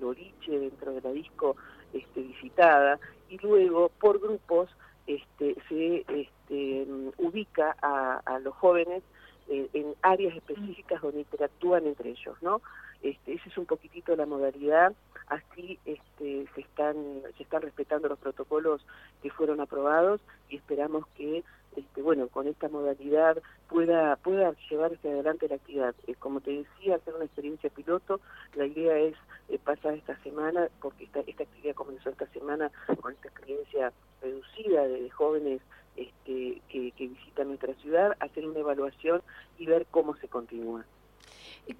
boliche, 0.00 0.58
dentro 0.58 0.92
de 0.92 1.00
la 1.00 1.10
disco 1.10 1.56
este, 1.92 2.22
visitada, 2.22 2.98
y 3.28 3.38
luego 3.38 3.90
por 4.00 4.20
grupos 4.20 4.70
este, 5.06 5.56
se 5.68 6.04
este, 6.08 6.86
ubica 7.16 7.74
a 7.80 8.38
los 8.40 8.54
jóvenes 8.54 9.02
eh, 9.48 9.68
en 9.72 9.94
áreas 10.02 10.36
específicas 10.36 11.02
donde 11.02 11.20
interactúan 11.20 11.86
entre 11.86 12.10
ellos, 12.10 12.36
¿no? 12.42 12.60
Este, 13.02 13.34
esa 13.34 13.48
es 13.48 13.58
un 13.58 13.66
poquitito 13.66 14.16
la 14.16 14.24
modalidad, 14.24 14.94
así 15.26 15.78
este, 15.84 16.46
se, 16.54 16.60
están, 16.60 16.96
se 17.36 17.42
están 17.42 17.62
respetando 17.62 18.08
los 18.08 18.18
protocolos 18.18 18.84
que 19.22 19.30
fueron 19.30 19.60
aprobados 19.60 20.20
y 20.48 20.56
esperamos 20.56 21.06
que 21.16 21.44
este, 21.76 22.02
bueno, 22.02 22.28
con 22.28 22.46
esta 22.46 22.68
modalidad 22.68 23.42
pueda, 23.68 24.16
pueda 24.16 24.54
llevarse 24.70 25.08
adelante 25.08 25.48
la 25.48 25.56
actividad. 25.56 25.94
Eh, 26.06 26.14
como 26.14 26.40
te 26.40 26.52
decía, 26.52 26.96
hacer 26.96 27.14
una 27.14 27.24
experiencia 27.24 27.70
piloto, 27.70 28.20
la 28.54 28.66
idea 28.66 28.96
es 28.98 29.16
eh, 29.48 29.58
pasar 29.58 29.94
esta 29.94 30.16
semana, 30.22 30.68
porque 30.80 31.04
esta, 31.04 31.20
esta 31.20 31.42
actividad 31.42 31.74
comenzó 31.74 32.10
esta 32.10 32.26
semana 32.28 32.70
con 33.00 33.12
esta 33.12 33.28
experiencia 33.28 33.92
reducida 34.22 34.86
de, 34.86 35.10
jóvenes 35.10 35.60
este, 35.96 36.60
que, 36.68 36.92
que 36.92 37.08
visitan 37.08 37.48
nuestra 37.48 37.74
ciudad, 37.74 38.16
hacer 38.20 38.46
una 38.46 38.60
evaluación 38.60 39.22
y 39.58 39.66
ver 39.66 39.86
cómo 39.90 40.16
se 40.16 40.28
continúa. 40.28 40.84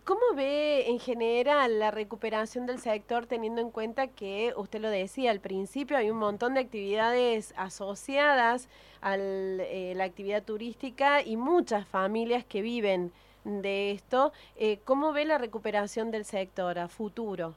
¿Cómo 0.04 0.22
ve 0.34 0.88
en 0.88 0.98
general 0.98 1.78
la 1.78 1.90
recuperación 1.90 2.64
del 2.64 2.78
sector 2.78 3.26
teniendo 3.26 3.60
en 3.60 3.70
cuenta 3.70 4.06
que, 4.06 4.54
usted 4.56 4.80
lo 4.80 4.88
decía 4.88 5.30
al 5.30 5.40
principio, 5.40 5.98
hay 5.98 6.10
un 6.10 6.16
montón 6.16 6.54
de 6.54 6.60
actividades 6.60 7.52
asociadas 7.58 8.70
a 9.02 9.16
eh, 9.18 9.92
la 9.94 10.04
actividad 10.04 10.42
turística 10.42 11.22
y 11.22 11.36
muchas 11.36 11.86
familias 11.86 12.46
que 12.46 12.62
viven 12.62 13.12
de 13.44 13.90
esto? 13.90 14.32
Eh, 14.56 14.78
¿Cómo 14.84 15.12
ve 15.12 15.26
la 15.26 15.36
recuperación 15.36 16.10
del 16.10 16.24
sector 16.24 16.78
a 16.78 16.88
futuro? 16.88 17.54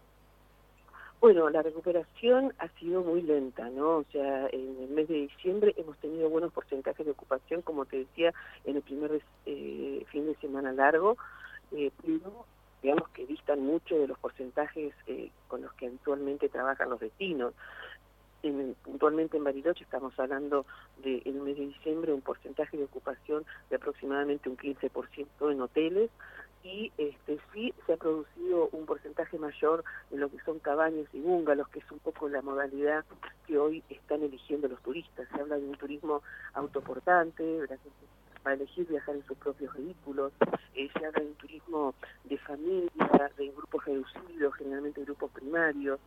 Bueno, 1.19 1.49
la 1.49 1.63
recuperación 1.63 2.53
ha 2.59 2.67
sido 2.79 3.01
muy 3.01 3.23
lenta, 3.23 3.67
¿no? 3.69 3.97
O 3.97 4.05
sea, 4.11 4.47
en 4.51 4.77
el 4.83 4.89
mes 4.89 5.07
de 5.07 5.15
diciembre 5.15 5.73
hemos 5.75 5.97
tenido 5.97 6.29
buenos 6.29 6.53
porcentajes 6.53 7.03
de 7.05 7.11
ocupación, 7.11 7.63
como 7.63 7.85
te 7.85 7.97
decía, 7.97 8.33
en 8.65 8.75
el 8.75 8.83
primer 8.83 9.19
eh, 9.47 10.05
fin 10.11 10.27
de 10.27 10.35
semana 10.35 10.71
largo, 10.73 11.17
eh, 11.71 11.91
pero 12.01 12.45
digamos 12.83 13.09
que 13.09 13.25
distan 13.25 13.61
mucho 13.61 13.97
de 13.97 14.07
los 14.07 14.19
porcentajes 14.19 14.93
eh, 15.07 15.31
con 15.47 15.63
los 15.63 15.73
que 15.73 15.87
habitualmente 15.87 16.49
trabajan 16.49 16.91
los 16.91 16.99
destinos. 16.99 17.55
En, 18.43 18.75
puntualmente 18.83 19.37
en 19.37 19.43
Bariloche 19.43 19.83
estamos 19.83 20.17
hablando 20.19 20.67
de 21.03 21.23
en 21.25 21.37
el 21.37 21.41
mes 21.41 21.57
de 21.57 21.65
diciembre 21.65 22.13
un 22.13 22.21
porcentaje 22.21 22.77
de 22.77 22.83
ocupación 22.83 23.43
de 23.71 23.77
aproximadamente 23.77 24.49
un 24.49 24.57
15% 24.57 25.51
en 25.51 25.61
hoteles, 25.61 26.11
y 26.63 26.91
este, 26.97 27.39
sí 27.53 27.73
se 27.85 27.93
ha 27.93 27.97
producido 27.97 28.69
un 28.71 28.85
porcentaje 28.85 29.37
mayor 29.37 29.83
en 30.11 30.19
lo 30.19 30.29
que 30.29 30.39
son 30.45 30.59
cabañas 30.59 31.07
y 31.13 31.19
búngalos, 31.19 31.67
que 31.69 31.79
es 31.79 31.91
un 31.91 31.99
poco 31.99 32.27
la 32.29 32.41
modalidad 32.41 33.05
que 33.45 33.57
hoy 33.57 33.83
están 33.89 34.23
eligiendo 34.23 34.67
los 34.67 34.81
turistas. 34.81 35.27
Se 35.33 35.41
habla 35.41 35.57
de 35.57 35.67
un 35.67 35.77
turismo 35.77 36.21
autoportante, 36.53 37.65
para 38.43 38.55
elegir 38.55 38.87
viajar 38.87 39.15
en 39.15 39.25
sus 39.25 39.37
propios 39.37 39.73
vehículos, 39.73 40.33
eh, 40.75 40.89
se 40.93 41.05
habla 41.05 41.19
de 41.19 41.27
un 41.27 41.35
turismo 41.35 41.95
de 42.23 42.37
familia, 42.37 43.31
de 43.37 43.47
grupos 43.49 43.85
reducidos, 43.85 44.55
generalmente 44.55 45.03
grupos 45.03 45.31
primarios, 45.31 45.99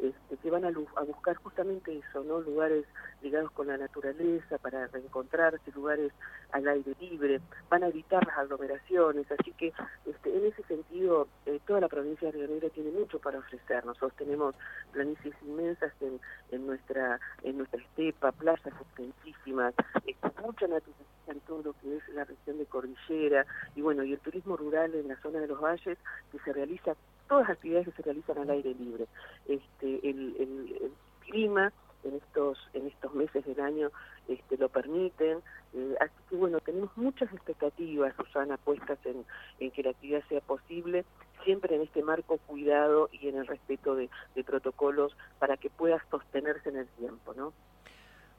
este, 0.00 0.36
que 0.36 0.50
van 0.50 0.64
a, 0.64 0.70
buscar 0.70 1.34
justamente 1.36 1.98
eso, 1.98 2.22
¿no? 2.22 2.40
Lugares 2.40 2.84
ligados 3.20 3.50
con 3.50 3.66
la 3.66 3.76
naturaleza 3.76 4.56
para 4.58 4.86
reencontrarse, 4.86 5.72
lugares 5.72 6.12
al 6.52 6.68
aire 6.68 6.94
libre, 7.00 7.40
van 7.68 7.82
a 7.82 7.88
evitar 7.88 8.24
las 8.24 8.38
aglomeraciones, 8.38 9.26
así 9.32 9.52
que 9.52 9.72
este, 10.06 10.36
en 10.36 10.46
ese 10.46 10.62
sentido 10.64 11.26
eh, 11.46 11.58
toda 11.66 11.80
la 11.80 11.88
provincia 11.88 12.30
de 12.30 12.38
Río 12.38 12.46
Negro 12.48 12.70
tiene 12.70 12.92
mucho 12.92 13.18
para 13.18 13.40
ofrecer. 13.40 13.84
Nosotros 13.84 14.12
tenemos 14.16 14.54
planicies 14.92 15.34
inmensas 15.42 15.92
en, 16.00 16.20
en 16.52 16.66
nuestra 16.66 17.18
en 17.42 17.58
nuestra 17.58 17.80
estepa, 17.80 18.30
playas 18.32 18.64
extensísimas, 18.66 19.74
este, 20.06 20.30
mucha 20.42 20.68
naturaleza 20.68 21.04
en 21.26 21.40
todo 21.40 21.62
lo 21.62 21.72
que 21.74 21.87
es 21.92 22.08
la 22.14 22.24
región 22.24 22.58
de 22.58 22.66
Cordillera 22.66 23.46
y 23.74 23.82
bueno, 23.82 24.04
y 24.04 24.12
el 24.12 24.20
turismo 24.20 24.56
rural 24.56 24.94
en 24.94 25.08
la 25.08 25.20
zona 25.20 25.40
de 25.40 25.48
los 25.48 25.60
valles 25.60 25.98
que 26.32 26.38
se 26.40 26.52
realiza 26.52 26.96
todas 27.28 27.48
las 27.48 27.56
actividades 27.56 27.88
que 27.88 27.94
se 27.94 28.02
realizan 28.02 28.38
al 28.38 28.50
aire 28.50 28.74
libre. 28.74 29.06
Este, 29.46 30.08
el, 30.08 30.36
el, 30.38 30.92
clima 31.20 31.70
en 32.04 32.14
estos 32.14 32.58
en 32.72 32.86
estos 32.86 33.14
meses 33.14 33.44
del 33.44 33.60
año 33.60 33.90
este, 34.28 34.56
lo 34.56 34.68
permiten. 34.70 35.42
Eh, 35.74 35.94
así 36.00 36.14
que 36.30 36.36
bueno, 36.36 36.58
tenemos 36.60 36.96
muchas 36.96 37.30
expectativas, 37.32 38.14
Susana, 38.16 38.56
puestas 38.56 38.98
en, 39.04 39.26
en, 39.58 39.70
que 39.70 39.82
la 39.82 39.90
actividad 39.90 40.22
sea 40.28 40.40
posible, 40.40 41.04
siempre 41.44 41.76
en 41.76 41.82
este 41.82 42.02
marco 42.02 42.38
cuidado 42.38 43.10
y 43.12 43.28
en 43.28 43.36
el 43.36 43.46
respeto 43.46 43.94
de, 43.94 44.08
de 44.34 44.44
protocolos 44.44 45.14
para 45.38 45.58
que 45.58 45.68
pueda 45.68 46.02
sostenerse 46.10 46.70
en 46.70 46.76
el 46.76 46.88
tiempo, 46.88 47.34
¿no? 47.34 47.52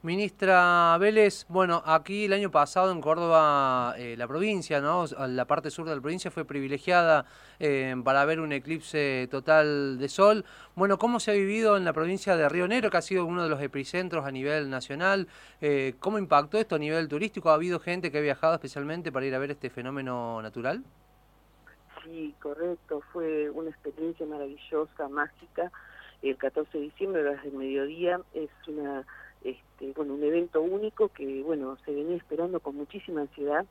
Ministra 0.02 0.98
Vélez, 0.98 1.46
bueno, 1.50 1.84
aquí 1.86 2.24
el 2.24 2.32
año 2.32 2.50
pasado 2.50 2.90
en 2.94 3.02
Córdoba, 3.02 3.96
eh, 3.98 4.16
la 4.18 4.30
provincia, 4.30 4.80
¿no? 4.80 5.04
La 5.28 5.44
parte 5.44 5.70
sur 5.70 5.90
de 5.90 5.94
la 5.94 6.00
provincia 6.00 6.32
fue 6.32 6.46
privilegiada 6.46 7.26
eh, 7.60 7.94
para 8.02 8.24
ver 8.24 8.40
un 8.40 8.54
eclipse 8.54 9.28
total 9.30 9.98
de 10.00 10.08
sol. 10.08 10.46
Bueno, 10.76 10.98
¿cómo 10.98 11.20
se 11.20 11.32
ha 11.32 11.34
vivido 11.34 11.76
en 11.76 11.84
la 11.84 11.92
provincia 11.92 12.38
de 12.38 12.48
Río 12.48 12.66
Negro, 12.66 12.90
que 12.90 12.96
ha 12.96 13.02
sido 13.02 13.26
uno 13.26 13.44
de 13.44 13.50
los 13.50 13.62
epicentros 13.62 14.26
a 14.26 14.32
nivel 14.32 14.70
nacional? 14.70 15.28
Eh, 15.60 15.96
¿Cómo 16.00 16.18
impactó 16.18 16.58
esto 16.58 16.76
a 16.76 16.80
nivel 16.80 17.10
turístico? 17.10 17.50
¿Ha 17.50 17.56
habido 17.56 17.82
gente 17.82 18.10
que 18.10 18.20
ha 18.20 18.22
viajado 18.22 18.54
especialmente 18.54 19.12
para 19.12 19.26
ir 19.26 19.36
a 19.36 19.40
ver 19.40 19.52
este 19.52 19.70
fenómeno 19.70 20.42
natural? 20.42 20.82
Sí, 22.06 22.34
correcto. 22.42 23.02
Fue 23.12 23.50
una 23.50 23.70
experiencia 23.70 24.26
maravillosa, 24.26 25.10
mágica. 25.10 25.74
El 26.22 26.38
14 26.38 26.78
de 26.78 26.84
diciembre, 26.86 27.22
a 27.22 27.34
las 27.34 27.44
del 27.44 27.54
mediodía, 27.54 28.22
es 28.34 28.50
una 28.68 29.06
este, 29.44 29.94
bueno, 29.96 30.14
un 30.14 30.24
evento 30.24 30.62
único 30.62 31.10
que, 31.10 31.44
bueno, 31.44 31.78
se 31.86 31.94
venía 31.94 32.18
esperando 32.18 32.60
con 32.60 32.76
muchísima 32.76 33.22
ansiedad. 33.22 33.66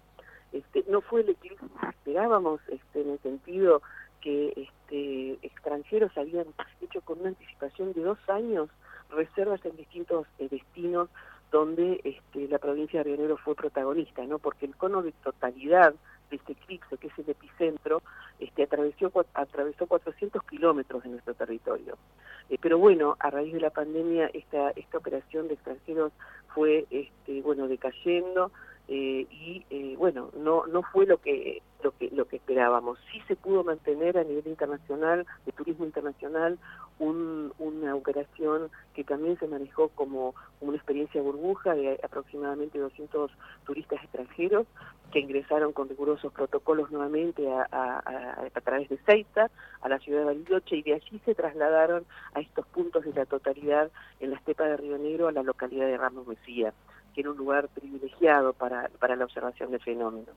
Este, 0.52 0.84
no 0.88 1.00
fue 1.02 1.20
el 1.20 1.30
eclipse 1.30 1.66
que 1.80 1.88
esperábamos, 1.88 2.60
este, 2.68 3.02
en 3.02 3.10
el 3.10 3.18
sentido 3.20 3.82
que 4.20 4.52
este, 4.56 5.46
extranjeros 5.46 6.16
habían 6.16 6.46
hecho 6.80 7.00
con 7.02 7.20
una 7.20 7.28
anticipación 7.28 7.92
de 7.92 8.02
dos 8.02 8.18
años 8.28 8.68
reservas 9.10 9.64
en 9.64 9.76
distintos 9.76 10.26
eh, 10.38 10.48
destinos 10.50 11.08
donde 11.50 12.00
este, 12.04 12.48
la 12.48 12.58
provincia 12.58 13.00
de 13.00 13.04
Río 13.04 13.16
Negro 13.16 13.36
fue 13.38 13.54
protagonista, 13.54 14.24
¿no? 14.26 14.38
Porque 14.38 14.66
el 14.66 14.76
cono 14.76 15.02
de 15.02 15.12
totalidad 15.12 15.94
de 16.30 16.36
este 16.36 16.52
eclipse, 16.52 16.98
que 16.98 17.06
es 17.06 17.18
el 17.18 17.30
epicentro, 17.30 18.02
este, 18.38 18.64
atravesó, 18.64 19.10
atravesó 19.32 19.86
400 19.86 20.42
kilómetros 20.44 21.02
de 21.02 21.08
nuestro 21.10 21.34
territorio. 21.34 21.96
Eh, 22.50 22.58
pero 22.60 22.78
bueno, 22.78 23.16
a 23.20 23.30
raíz 23.30 23.52
de 23.52 23.60
la 23.60 23.70
pandemia 23.70 24.30
esta, 24.32 24.70
esta 24.70 24.98
operación 24.98 25.48
de 25.48 25.54
extranjeros 25.54 26.12
fue 26.54 26.86
este, 26.90 27.42
bueno, 27.42 27.68
decayendo, 27.68 28.50
eh, 28.90 29.26
y 29.30 29.66
eh, 29.68 29.96
bueno 29.98 30.30
no 30.34 30.66
no 30.66 30.82
fue 30.82 31.04
lo 31.04 31.18
que 31.18 31.60
lo 31.82 31.92
que 31.98 32.08
lo 32.10 32.26
que 32.26 32.36
esperábamos. 32.36 32.98
Sí 33.12 33.20
se 33.28 33.36
pudo 33.36 33.62
mantener 33.62 34.16
a 34.16 34.24
nivel 34.24 34.46
internacional 34.46 35.26
de 35.44 35.52
turismo 35.52 35.84
internacional 35.84 36.58
una 36.98 37.94
operación 37.94 38.70
que 38.94 39.04
también 39.04 39.38
se 39.38 39.46
manejó 39.46 39.88
como 39.90 40.34
una 40.60 40.76
experiencia 40.76 41.22
burbuja 41.22 41.74
de 41.74 42.00
aproximadamente 42.02 42.78
200 42.78 43.30
turistas 43.64 44.02
extranjeros 44.02 44.66
que 45.12 45.20
ingresaron 45.20 45.72
con 45.72 45.88
rigurosos 45.88 46.32
protocolos 46.32 46.90
nuevamente 46.90 47.50
a, 47.50 47.66
a, 47.72 48.60
través 48.60 48.88
de 48.88 48.98
Ceuta 48.98 49.50
a 49.80 49.88
la 49.88 49.98
ciudad 49.98 50.20
de 50.20 50.26
Bariloche 50.26 50.76
y 50.76 50.82
de 50.82 50.94
allí 50.94 51.20
se 51.24 51.34
trasladaron 51.34 52.04
a 52.34 52.40
estos 52.40 52.66
puntos 52.66 53.04
de 53.04 53.12
la 53.14 53.24
totalidad 53.24 53.90
en 54.20 54.30
la 54.30 54.36
estepa 54.36 54.64
de 54.64 54.76
Río 54.76 54.98
Negro 54.98 55.28
a 55.28 55.32
la 55.32 55.42
localidad 55.42 55.86
de 55.86 55.96
Ramos 55.96 56.26
Mesía 56.26 56.74
que 57.14 57.22
era 57.22 57.30
un 57.30 57.36
lugar 57.36 57.68
privilegiado 57.68 58.52
para, 58.52 58.90
para 58.98 59.16
la 59.16 59.24
observación 59.24 59.70
del 59.70 59.80
fenómeno. 59.80 60.28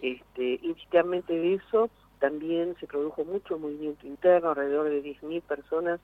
Este, 0.00 0.58
indistintamente 0.62 1.32
de 1.32 1.54
eso, 1.54 1.90
también 2.18 2.76
se 2.80 2.86
produjo 2.86 3.24
mucho 3.24 3.58
movimiento 3.58 4.06
interno, 4.06 4.50
alrededor 4.50 4.88
de 4.88 5.02
10.000 5.02 5.42
personas 5.42 6.00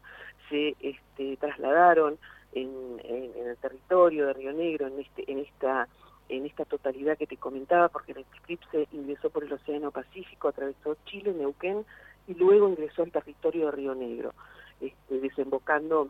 se 0.49 0.75
este, 0.81 1.37
trasladaron 1.39 2.19
en, 2.53 3.01
el 3.05 3.57
territorio 3.59 4.27
de 4.27 4.33
Río 4.35 4.53
Negro, 4.53 4.89
en, 4.89 5.01
este, 5.01 5.31
en, 5.31 5.39
esta, 5.39 5.89
en 6.31 6.47
esta 6.47 6.65
totalidad 6.65 7.19
que 7.19 7.27
te 7.27 7.37
comentaba, 7.37 7.89
porque 7.89 8.13
el 8.13 8.19
eclipse 8.19 8.89
ingresó 8.93 9.31
por 9.31 9.45
el 9.45 9.53
Océano 9.53 9.91
Pacífico, 9.91 10.49
atravesó 10.49 10.97
Chile, 11.05 11.35
Neuquén, 11.35 11.85
y 12.29 12.35
luego 12.35 12.69
ingresó 12.69 13.03
al 13.03 13.11
territorio 13.11 13.67
de 13.67 13.73
Río 13.73 13.95
Negro, 13.95 14.33
este, 14.81 15.21
desembocando 15.21 16.07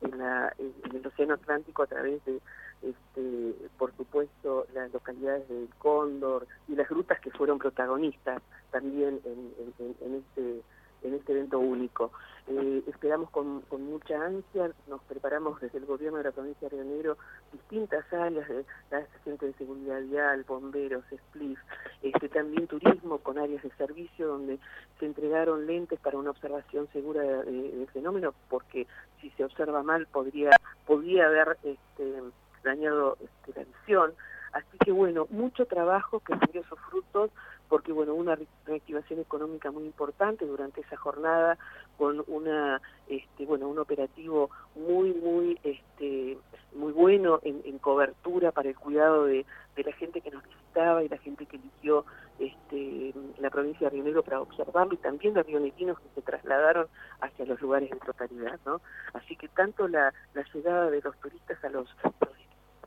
en, 0.00 0.18
la, 0.18 0.52
en 0.58 0.96
el 0.96 1.06
Océano 1.06 1.34
Atlántico 1.34 1.82
a 1.82 1.86
través 1.86 2.24
de 2.24 2.40
este, 2.82 3.54
por 3.78 3.94
supuesto, 3.96 4.66
las 4.72 4.90
localidades 4.92 5.46
del 5.48 5.68
Cóndor 5.78 6.46
y 6.66 6.74
las 6.74 6.88
grutas 6.88 7.20
que 7.20 7.30
fueron 7.30 7.58
protagonistas 7.58 8.42
también 8.70 9.20
en, 9.24 9.52
en, 10.00 10.14
este 10.14 10.62
en 11.02 11.14
este 11.14 11.32
evento 11.32 11.58
único. 11.58 12.12
Eh, 12.48 12.82
esperamos 12.86 13.30
con, 13.30 13.60
con, 13.62 13.82
mucha 13.84 14.24
ansia, 14.24 14.72
nos 14.88 15.02
preparamos 15.02 15.60
desde 15.60 15.78
el 15.78 15.86
gobierno 15.86 16.18
de 16.18 16.24
la 16.24 16.32
provincia 16.32 16.68
de 16.68 16.76
Río 16.76 16.84
Negro 16.84 17.16
distintas 17.52 18.04
áreas, 18.12 18.48
de, 18.48 18.64
la 18.90 19.06
gente 19.24 19.46
de 19.46 19.52
seguridad 19.54 20.00
vial, 20.02 20.44
bomberos, 20.44 21.04
SPLIF, 21.10 21.58
este, 22.02 22.28
también 22.28 22.66
turismo 22.66 23.18
con 23.18 23.38
áreas 23.38 23.62
de 23.62 23.70
servicio 23.72 24.26
donde 24.26 24.58
se 24.98 25.06
entregaron 25.06 25.66
lentes 25.66 26.00
para 26.00 26.18
una 26.18 26.30
observación 26.30 26.88
segura 26.92 27.22
del 27.22 27.88
fenómeno, 27.92 28.34
porque 28.48 28.86
si 29.20 29.30
se 29.30 29.44
observa 29.44 29.82
mal 29.82 30.06
podría, 30.06 30.50
podría 30.86 31.26
haber... 31.26 31.58
Este, 31.62 32.22
dañado 32.62 33.16
este, 33.20 33.58
la 33.58 33.64
visión. 33.64 34.12
Así 34.52 34.78
que 34.84 34.92
bueno, 34.92 35.26
mucho 35.30 35.66
trabajo 35.66 36.20
que 36.20 36.34
dio 36.52 36.64
sus 36.64 36.78
frutos, 36.90 37.30
porque 37.70 37.92
bueno, 37.92 38.14
una 38.14 38.36
reactivación 38.66 39.20
económica 39.20 39.70
muy 39.70 39.84
importante 39.84 40.44
durante 40.44 40.80
esa 40.80 40.96
jornada, 40.96 41.56
con 41.96 42.24
una, 42.26 42.82
este, 43.06 43.46
bueno, 43.46 43.68
un 43.68 43.78
operativo 43.78 44.50
muy, 44.74 45.14
muy, 45.14 45.56
este, 45.62 46.36
muy 46.74 46.92
bueno 46.92 47.38
en, 47.42 47.78
cobertura 47.78 48.50
para 48.50 48.68
el 48.68 48.76
cuidado 48.76 49.24
de, 49.24 49.46
la 49.76 49.92
gente 49.92 50.20
que 50.20 50.30
nos 50.30 50.44
visitaba 50.44 51.02
y 51.02 51.08
la 51.08 51.16
gente 51.16 51.46
que 51.46 51.56
eligió 51.56 52.04
este, 52.38 53.14
la 53.38 53.48
provincia 53.48 53.86
de 53.86 53.94
Río 53.94 54.04
Negro 54.04 54.22
para 54.22 54.42
observarlo 54.42 54.92
y 54.92 54.98
también 54.98 55.32
los 55.32 55.46
rionequinos 55.46 55.98
que 56.00 56.08
se 56.16 56.20
trasladaron 56.20 56.86
hacia 57.22 57.46
los 57.46 57.58
lugares 57.62 57.88
de 57.88 57.96
totalidad, 57.96 58.60
¿no? 58.66 58.82
Así 59.14 59.36
que 59.36 59.48
tanto 59.48 59.88
la, 59.88 60.12
la 60.34 60.44
llegada 60.52 60.90
de 60.90 61.00
los 61.00 61.18
turistas 61.20 61.64
a 61.64 61.70
los 61.70 61.88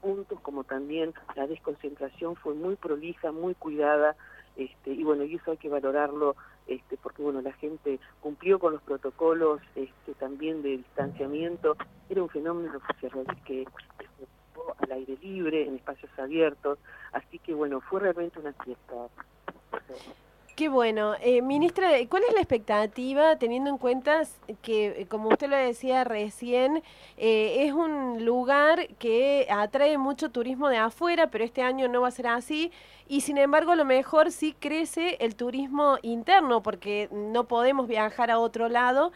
puntos, 0.03 0.39
como 0.41 0.65
también 0.65 1.13
la 1.35 1.47
desconcentración 1.47 2.35
fue 2.35 2.53
muy 2.53 2.75
prolija, 2.75 3.31
muy 3.31 3.55
cuidada, 3.55 4.15
este, 4.55 4.91
y 4.91 5.03
bueno, 5.03 5.24
y 5.24 5.36
eso 5.36 5.51
hay 5.51 5.57
que 5.57 5.69
valorarlo, 5.69 6.36
este, 6.67 6.98
porque 6.98 7.22
bueno, 7.22 7.41
la 7.41 7.53
gente 7.53 8.00
cumplió 8.22 8.60
con 8.60 8.74
los 8.74 8.81
protocolos 8.81 9.62
este, 9.75 10.13
también 10.15 10.62
de 10.62 10.77
distanciamiento, 10.77 11.75
era 12.10 12.22
un 12.22 12.29
fenómeno 12.29 12.79
que 13.45 13.65
al 14.79 14.91
aire 14.91 15.17
libre, 15.22 15.67
en 15.67 15.75
espacios 15.75 16.12
abiertos, 16.17 16.79
así 17.12 17.39
que 17.39 17.53
bueno, 17.53 17.81
fue 17.81 18.00
realmente 18.00 18.39
una 18.39 18.53
fiesta. 18.53 19.10
Qué 20.55 20.69
bueno. 20.69 21.15
Eh, 21.19 21.41
ministra, 21.41 21.89
¿cuál 22.07 22.24
es 22.27 22.33
la 22.33 22.39
expectativa 22.41 23.38
teniendo 23.38 23.72
en 23.72 23.79
cuenta 23.79 24.22
que, 24.62 25.01
eh, 25.01 25.07
como 25.07 25.29
usted 25.29 25.50
lo 25.50 25.55
decía 25.57 26.03
recién, 26.03 26.83
eh, 27.17 27.65
es 27.65 27.74
un 27.74 28.24
lugar 28.24 28.88
que 29.00 29.48
atrae 29.50 29.98
mucho 29.98 30.29
turismo 30.29 30.69
de 30.69 30.77
afuera, 30.77 31.27
pero 31.31 31.43
este 31.43 31.63
año 31.63 31.88
no 31.88 32.01
va 32.01 32.10
a 32.10 32.12
ser 32.12 32.27
así? 32.27 32.72
Y 33.07 33.22
sin 33.22 33.39
embargo, 33.39 33.72
a 33.72 33.75
lo 33.75 33.83
mejor 33.86 34.31
sí 34.31 34.53
crece 34.60 35.17
el 35.22 35.36
turismo 35.36 35.98
interno, 36.03 36.62
porque 36.62 37.10
no 37.12 37.45
podemos 37.48 37.88
viajar 37.88 38.29
a 38.29 38.38
otro 38.39 38.69
lado. 38.69 39.12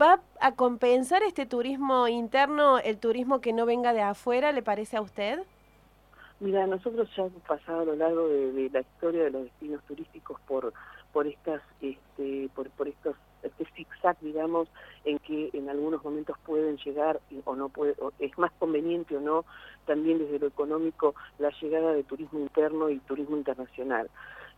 ¿Va 0.00 0.20
a 0.40 0.52
compensar 0.56 1.22
este 1.22 1.46
turismo 1.46 2.08
interno 2.08 2.78
el 2.78 2.98
turismo 2.98 3.40
que 3.40 3.52
no 3.52 3.64
venga 3.64 3.92
de 3.92 4.02
afuera, 4.02 4.50
le 4.52 4.62
parece 4.62 4.96
a 4.96 5.00
usted? 5.02 5.44
Mira, 6.42 6.66
nosotros 6.66 7.08
ya 7.16 7.26
hemos 7.26 7.40
pasado 7.44 7.82
a 7.82 7.84
lo 7.84 7.94
largo 7.94 8.26
de, 8.26 8.68
la 8.72 8.80
historia 8.80 9.22
de 9.22 9.30
los 9.30 9.44
destinos 9.44 9.80
turísticos 9.84 10.40
por 10.40 10.72
por 11.12 11.28
estas 11.28 11.62
este 11.80 12.50
por, 12.52 12.68
por 12.70 12.88
estos 12.88 13.14
este 13.44 13.64
zigzag 13.76 14.18
digamos 14.20 14.66
en 15.04 15.20
que 15.20 15.50
en 15.52 15.70
algunos 15.70 16.02
momentos 16.02 16.36
pueden 16.44 16.78
llegar 16.78 17.20
o 17.44 17.54
no 17.54 17.68
puede 17.68 17.94
es 18.18 18.36
más 18.38 18.50
conveniente 18.58 19.16
o 19.16 19.20
no 19.20 19.44
también 19.86 20.18
desde 20.18 20.40
lo 20.40 20.48
económico 20.48 21.14
la 21.38 21.50
llegada 21.60 21.92
de 21.92 22.02
turismo 22.02 22.40
interno 22.40 22.90
y 22.90 22.98
turismo 22.98 23.36
internacional. 23.36 24.10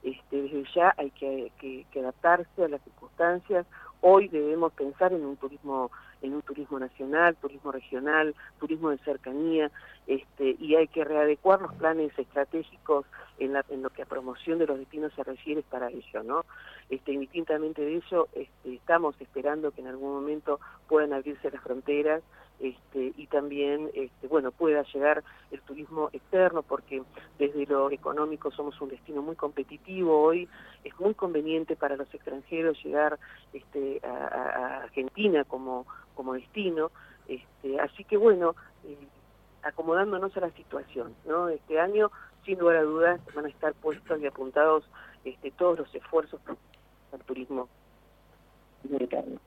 Este 0.02 0.40
desde 0.40 0.64
ya 0.74 0.94
hay 0.96 1.10
que 1.10 1.86
adaptarse 2.00 2.64
a 2.64 2.68
las 2.68 2.82
circunstancias. 2.82 3.66
Hoy 4.00 4.28
debemos 4.28 4.72
pensar 4.72 5.12
en 5.12 5.26
un 5.26 5.36
turismo 5.36 5.90
en 6.24 6.34
un 6.34 6.42
turismo 6.42 6.78
nacional, 6.78 7.36
turismo 7.36 7.70
regional, 7.70 8.34
turismo 8.58 8.90
de 8.90 8.98
cercanía, 8.98 9.70
este, 10.06 10.56
y 10.58 10.74
hay 10.74 10.88
que 10.88 11.04
readecuar 11.04 11.60
los 11.60 11.74
planes 11.74 12.18
estratégicos 12.18 13.06
en, 13.38 13.52
la, 13.52 13.64
en 13.68 13.82
lo 13.82 13.90
que 13.90 14.02
a 14.02 14.06
promoción 14.06 14.58
de 14.58 14.66
los 14.66 14.78
destinos 14.78 15.12
se 15.14 15.24
refiere 15.24 15.62
para 15.62 15.88
ello, 15.88 16.22
¿no? 16.22 16.44
Este, 16.88 17.12
indistintamente 17.12 17.82
de 17.82 17.96
ello, 17.96 18.28
este, 18.32 18.74
estamos 18.74 19.20
esperando 19.20 19.70
que 19.70 19.80
en 19.80 19.88
algún 19.88 20.12
momento 20.12 20.60
puedan 20.88 21.12
abrirse 21.12 21.50
las 21.50 21.62
fronteras 21.62 22.22
este, 22.60 23.12
y 23.16 23.26
también, 23.26 23.90
este, 23.94 24.28
bueno, 24.28 24.52
pueda 24.52 24.84
llegar 24.84 25.24
el 25.50 25.60
turismo 25.62 26.08
externo, 26.12 26.62
porque 26.62 27.02
desde 27.38 27.66
lo 27.66 27.90
económico 27.90 28.50
somos 28.52 28.80
un 28.80 28.90
destino 28.90 29.22
muy 29.22 29.34
competitivo 29.34 30.22
hoy, 30.22 30.48
es 30.84 30.98
muy 31.00 31.14
conveniente 31.14 31.74
para 31.74 31.96
los 31.96 32.12
extranjeros 32.14 32.82
llegar 32.84 33.18
este, 33.52 34.00
a, 34.04 34.82
Argentina 34.84 35.44
como, 35.44 35.86
como 36.14 36.34
destino, 36.34 36.90
este, 37.26 37.80
así 37.80 38.04
que 38.04 38.16
bueno, 38.16 38.54
eh, 38.84 38.96
acomodándonos 39.62 40.36
a 40.36 40.40
la 40.40 40.50
situación, 40.50 41.14
¿no? 41.26 41.48
Este 41.48 41.80
año, 41.80 42.10
sin 42.44 42.58
lugar 42.58 42.76
a 42.76 42.82
dudas, 42.82 43.20
van 43.34 43.46
a 43.46 43.48
estar 43.48 43.74
puestos 43.74 44.20
y 44.20 44.26
apuntados 44.26 44.84
este, 45.24 45.50
todos 45.52 45.78
los 45.78 45.94
esfuerzos 45.94 46.40
el 47.12 47.20
turismo 47.20 47.68
americano. 48.88 49.40